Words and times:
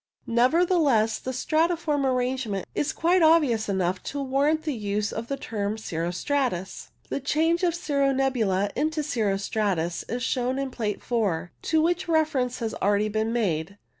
Nevertheless, 0.25 1.19
the 1.19 1.29
stratiform 1.29 2.05
arrangement 2.07 2.65
is 2.73 2.91
quite 2.91 3.21
obvious 3.21 3.69
enough 3.69 4.01
to 4.05 4.19
warrant 4.19 4.63
the 4.63 4.73
use 4.73 5.11
of 5.11 5.27
the 5.27 5.37
term" 5.37 5.77
cirro 5.77 6.09
stratus." 6.09 6.89
The 7.09 7.19
change 7.19 7.61
of 7.61 7.75
cirro 7.75 8.11
nebula 8.11 8.71
into 8.75 9.03
cirro 9.03 9.37
stratus 9.37 10.01
is 10.09 10.23
shown 10.23 10.57
in 10.57 10.71
Plate 10.71 11.03
4, 11.03 11.51
to 11.61 11.81
which 11.83 12.07
reference 12.07 12.57
has 12.57 12.73
already 12.81 13.09
been 13.09 13.31
made. 13.31 13.77